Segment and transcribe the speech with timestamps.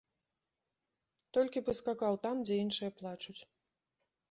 [1.39, 3.39] Толькі б і скакаў там, дзе іншыя плачуць.